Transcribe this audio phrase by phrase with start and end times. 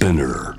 [0.00, 0.54] Spinner.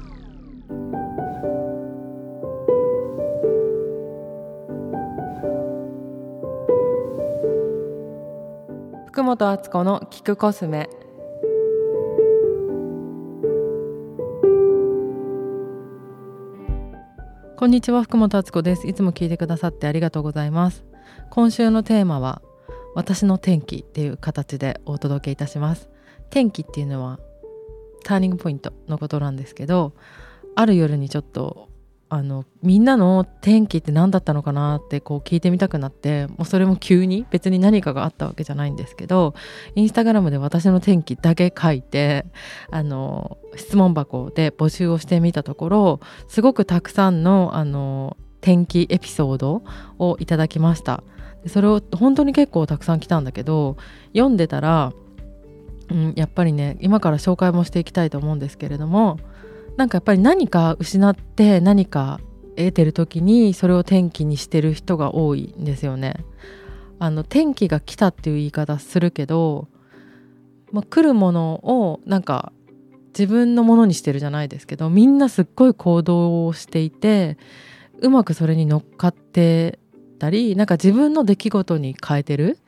[9.07, 10.87] 福本敦子の聞くコスメ
[17.57, 20.85] こんにちは福本敦子ですいつも聞いてくださってありがとうございます
[21.31, 22.43] 今週のテーマは
[22.93, 25.89] 私の天気っていう形でお届けいたします
[26.29, 27.17] 天気っていうのは
[28.03, 29.93] ターニングポイントのことなんですけど
[30.55, 31.69] ある夜にちょっと
[32.13, 39.33] あのみんなの天気って何だったのかなってこう聞いてみたくなってもうそれも急に別に何かがあったわけじゃないんですけど
[39.75, 42.25] インスタグラムで私の天気だけ書いて
[42.69, 49.63] あの質問箱で募集をしてみたところすごくたくさんのあの天気エピソード
[49.97, 51.03] をいただきました。
[51.47, 53.77] それを本当に結構たくさん来たんだけど
[54.13, 54.93] 読んでたら、
[55.91, 59.19] うん、やっぱりね今から紹介もしていきたいと思うんですけれども
[59.75, 62.19] なんかやっぱり何か失って何か
[62.55, 66.25] 得てる時にそれを転機にしてる人が多いんですよね。
[66.99, 69.67] あの転機が来たっていう言い方するけど、
[70.71, 72.51] まあ、来るものをなんか
[73.07, 77.37] 自分のものにしてるじゃないですけどみんなすっごい行動をしていて
[78.01, 79.79] うまくそれに乗っかって
[80.19, 82.59] たりなんか自分の出来事に変えてる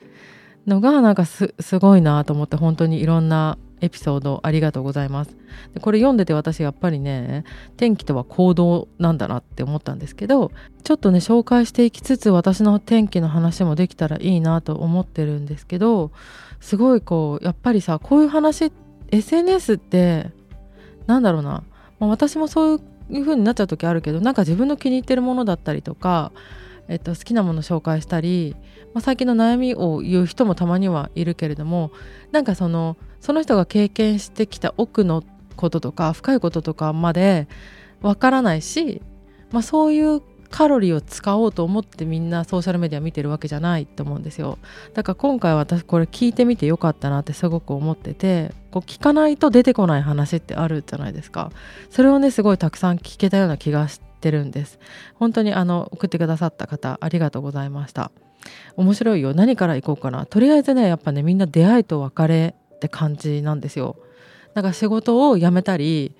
[0.66, 5.36] のがなんかすごいなと思って本当にいろんなエピソードありがとうございます。
[5.74, 7.44] でこれ読んでて私やっぱりね
[7.76, 10.50] 天気とは行動なんだなって思ったんですけど
[10.82, 16.10] ちょっとね紹介していきつつ私の天気の話もできたらいいなと思ってるんですけど
[16.60, 18.72] すごいこうやっぱりさこういう話
[19.10, 20.30] SNS って
[21.06, 21.62] なんだろうな、
[22.00, 26.32] まあ、私もそういう風になっちゃう時あるけどなんか自分の気に入ってるものだったりとか
[26.88, 28.56] えっと、好きなもの紹介したり、
[28.92, 31.92] まあ、最近の悩みを言う人もたまにはいるけれども
[32.30, 35.22] なんかそのその人が経験してきた奥の
[35.56, 37.48] こととか深いこととかまで
[38.02, 39.00] わからないし、
[39.50, 40.20] まあ、そういう
[40.54, 44.60] カロリーを使おうと思ってみんなソーシャルメディア見てるわけじゃないと思うんですよ。
[44.92, 51.50] だから今回私これ聞いてみてよかったなってすごく思っててこう聞かないと出てこない話ってあるじゃないですか。
[51.90, 54.78] それをねすごいたくさん聞けたような気がしてるんです。
[55.16, 58.12] 本当にあの送ってくださった方ありがとうございました。
[58.76, 59.34] 面白いよ。
[59.34, 60.24] 何から行こうかな。
[60.24, 63.96] とりあえずねやっぱねみんな出会いと別れって感じなんですよ。
[64.54, 66.14] なんか仕事を辞めたり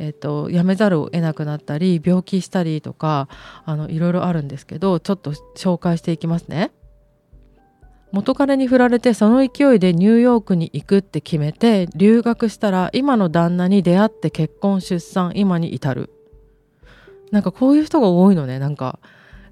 [0.00, 3.28] えーと、辞めざるを得なくなったり病気したりとか
[3.66, 6.72] あのいろいろあるんですけどちょっと紹介していきますね。
[8.10, 16.10] 元彼に振られてその勢いでニューヨークに行くって決めて留学したら今の旦那に出会って結婚出産今に至る
[17.30, 18.98] なんかこういう人が多いのねなんか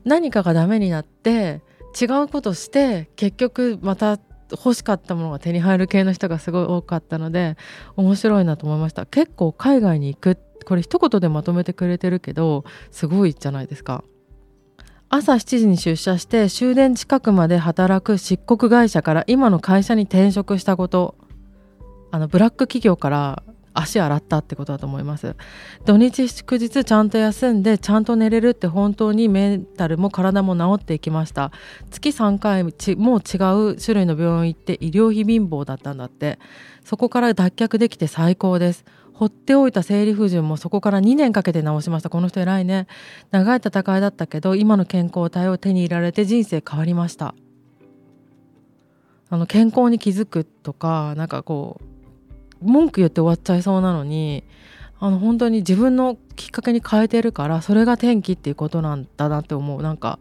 [0.05, 1.63] 何かがダメになって
[2.01, 4.19] 違うことして結局また
[4.53, 7.57] 欲しかったものが手に入る系の人がすごい多かったので
[7.97, 9.07] 面白いなと思いました。
[9.07, 14.05] 結構海外に行くこれ一言でまとめてくれてるけどすごいじゃないですか。
[15.11, 21.15] 朝7時に出社して終電近くまで働く漆黒会社から今の会社に転職したこと
[22.11, 23.43] あのブラック企業から
[23.79, 25.37] 足洗ったってことだと思います。
[25.85, 31.53] 土日祝日ちゃんと休んでちゃんと寝れるって本当にメンタルも体も治っていきました。
[31.91, 32.71] 月3回も
[33.17, 36.39] う違う種類の病院行って医療費貧乏だったんだって。
[36.85, 38.85] そこから脱却できて最高です。
[39.13, 42.09] 放っておいた生理不順もそこから2年かけて治しました。
[42.09, 42.87] この人偉いね。
[43.31, 47.35] 長い戦いだったけど今の健康体を手に入れられて人生変わりました。
[49.31, 51.98] あの健康に気づくとかなんかこう
[52.63, 54.45] 文句言って終わっちゃいそうなのに
[55.01, 59.83] あの本当に自分のきっかけに変えてるからそれが転機っていうことなんだなって思う。
[59.83, 60.19] なんか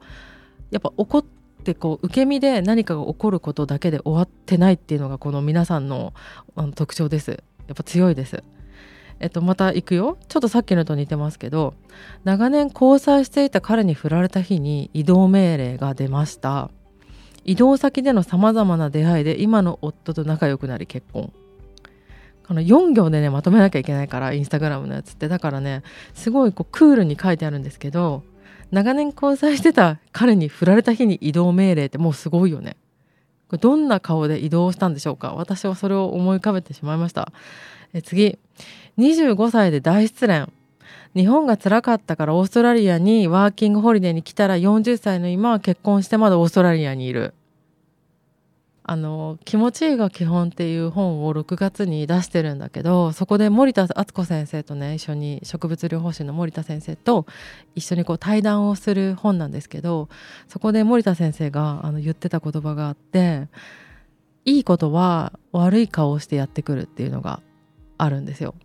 [0.72, 1.26] やっぱ怒っ
[1.64, 6.14] てこう受け身で何かが起こることだけで終わってないっていうのがこの皆さんの
[6.56, 7.44] あの特徴です。
[7.68, 8.44] やっぱ強いです。
[9.20, 10.18] えっとまた行くよ。
[10.28, 11.74] ちょっとさっきのと似てますけど
[12.24, 16.70] 長年交際していた彼に振られた日に移動命令が出ました。
[17.44, 21.32] 移動先でのさまざまな出会いで今の夫と仲良くなり結婚。
[22.48, 25.28] この4行でねまとめなきゃいけないからインスタグラムのやつって。
[25.28, 25.84] だからね
[26.14, 28.24] すごいこうクールに書いてあるんですけど
[28.72, 32.76] 長年交際してた彼に振られた日に移動命令ってもうすごいよね。
[33.62, 35.34] どんな顔で移動したんでしょうか。
[35.34, 37.32] 私はそれを思い浮かべてしまいました。
[37.94, 38.38] え次。
[38.98, 40.48] 25歳で大失恋。
[41.16, 47.34] 日本が辛かったからオーストラリアにワーキングホリデーに来たら40歳の今は結婚してまだオーストラリアにいる。
[48.90, 57.26] あの「気持ちいいが基本」っていう本を6月に出してるんだけどそこで森田敦子先生とね一緒に植物療法士の森田先生と
[57.76, 60.08] 一緒にこう対談をする本なんですけど
[60.48, 63.50] そこで森田先生があの言ってた言葉があって
[64.46, 67.42] いいことは悪い顔をしてやってくるっていうのが
[67.98, 68.56] あるんですよ。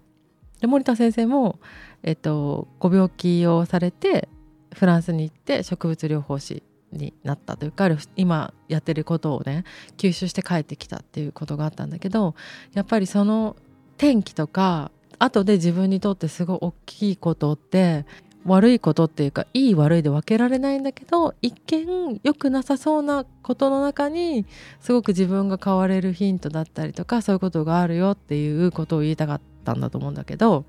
[0.60, 1.58] で森田先生も、
[2.04, 4.28] えっと、ご病気をされて
[4.72, 9.64] フランスに行って植物療法士になったというか今やってることをね
[9.96, 12.34] 吸収して帰ってきたっていうことがあったんだけど
[12.74, 13.56] やっぱりその
[13.96, 18.04] 転機とか後で自分にとってすごい大きいことって
[18.44, 24.46] 悪いことっていうかいい悪いで分けられないんだけど一見良くなさそうなことの中に
[24.80, 30.64] すごく自分が変われるヒントだったりとかそういうことがあるよっていうことを言いたかったんだと思うんだけど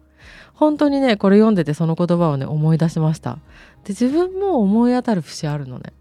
[0.54, 3.40] 本当にねこれ読んでてその言葉をね思い出しました。
[3.84, 5.92] で自分も思い当たる節あるのね。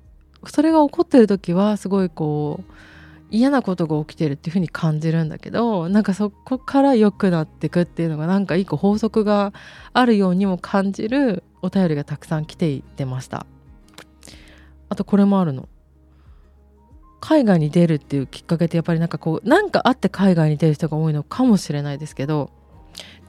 [0.46, 2.72] それが起こってる時はすごいこう
[3.30, 9.54] 嫌なことが起きてるっていう風に感じるんだけどなんかそこから良くなってくっていうのがなんか一個法則が
[9.94, 13.46] あるようにも感じるお便りがたくさん来ていてました。
[14.90, 15.68] あとこれもあるの。
[17.20, 22.50] 海外に出るっていうきっかけってやっぱりなんかこうなんかあって海外に出る人が多いのかもしれないですけど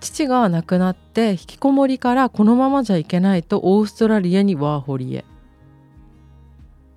[0.02, 5.24] 父が亡くなって引きこもりからこのままじゃいけないとオーストラリアにワーホリへ。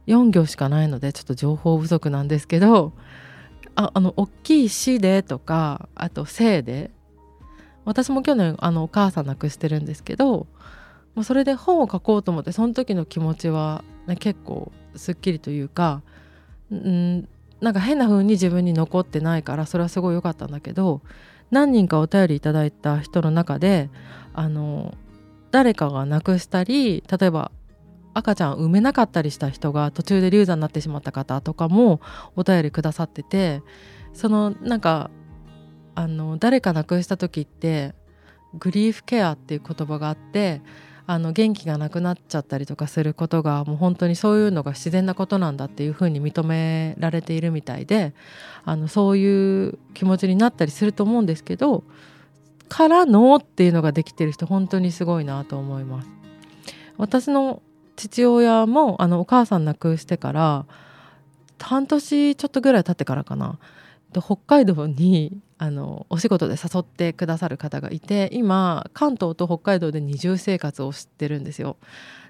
[0.07, 2.93] 4行しかないのでちょっと情報不足なんですけど
[3.75, 6.91] ああの大きい市でとかあと生で。
[7.87, 10.47] 私も去年あのお母さん亡くしてるんですけど
[11.15, 16.03] まそれで本を書こうと思ってその時の気持ちは、ね、結構すっきりというか
[16.75, 17.29] ん
[17.61, 21.01] なんか変な風に自分に残ってないからそれはすごい良かったんだけど
[21.51, 23.89] 何人かお便りいただいた人の中で
[24.35, 24.95] あの
[25.53, 27.53] 誰かが亡くしたり例えば
[28.17, 32.01] 赤ちゃん産めなかったりした人が途中で流産になってしまった方とかも
[32.35, 33.63] お便りくださってて
[34.15, 35.11] そのなんか
[35.95, 37.95] あの誰か亡くした時って
[38.55, 40.63] グリーフケアっていう言葉があって
[41.07, 48.15] あの元気がなくなっちゃったりとかすることがもう本当にそういうのが自然なことなんだっていうふうに認められているみたいで
[48.65, 51.85] あのそういう気持ちになったりすると思うんですけど
[52.69, 56.09] からのっていうのができてる人本当にすごいなと思います。
[56.99, 57.63] 私の
[57.97, 60.67] 父親もあのお母さん亡くしてから
[61.59, 63.59] 半年ちょっとぐらい経ってからかな
[64.13, 71.77] 北海道にあのお仕事で誘ってくださる方がいて今関東と北海道で二重生活をしてるんですよ。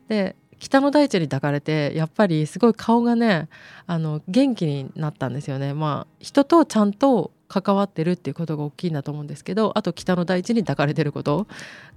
[0.08, 3.48] で北の大地に抱かれてやっぱりすごい顔がね
[3.86, 5.74] あの元気になったんですよね。
[5.74, 11.46] まあ人とちゃんと関わってるっていうことが大きいんだと思うんですけどあと北の大地に抱かれてること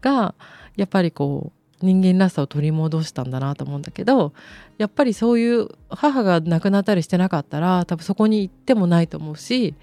[0.02, 0.36] が
[0.76, 4.34] やっぱりこう人間らしさを取り戻したんだなと思うんだけど
[4.78, 9.76] やっぱりそういう母が亡くなったりしてなかったら多分そこに行ってもないと思うし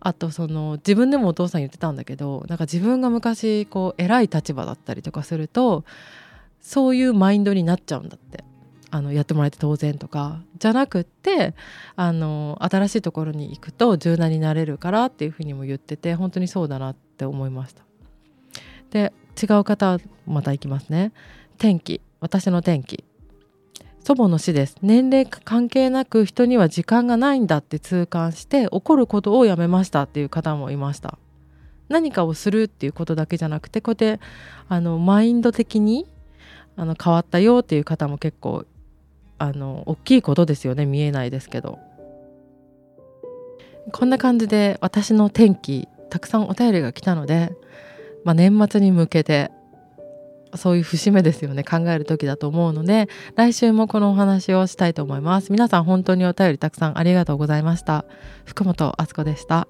[0.00, 5.84] あとその自分でもお父さん言ってたんだけどなんか自分が昔こう偉い立場だったりとかすると
[6.60, 8.44] そういうマインドになっちゃうんだって
[8.90, 11.54] あのやってもらえて当然とかじゃなくって
[11.96, 17.89] あの新しいところに行くと柔軟になれるからっていうふうにも言ってて本当にそうだなって思いました。
[18.90, 21.12] で違う方また行きますね。
[21.58, 22.00] 天気。
[22.20, 23.04] 私の天気。
[24.02, 24.76] 祖母の死です。
[24.82, 30.04] 年齢関係なく人には時間がないんだって痛感して怒ることをやめました。
[30.04, 31.18] っていう方もいました。
[31.88, 34.24] 何かをするっていうことだけじゃなくてこうやって
[34.68, 36.06] あのマインド的に
[36.76, 38.64] あの変わったよっていう方も結構
[39.38, 40.86] あの大きいことですよね。
[40.86, 41.78] 見えないですけど。
[43.92, 47.52] こんな感じで私の天気たくさんお便りが来たので
[48.24, 49.50] まあ、年末に向けて
[50.54, 51.62] そういう節目ですよね。
[51.62, 55.52] 考える時だと思うので来週もこのお話をしたいと思います。
[55.52, 58.04] 皆さん本当にお便りたくさんありがとうございました。
[58.44, 59.68] 福本敦子でした。